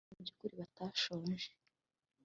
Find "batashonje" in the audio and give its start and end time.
0.61-1.47